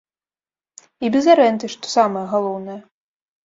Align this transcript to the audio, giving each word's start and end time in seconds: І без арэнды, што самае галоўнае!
І 1.07 1.11
без 1.17 1.29
арэнды, 1.35 1.65
што 1.77 1.95
самае 1.97 2.25
галоўнае! 2.35 2.79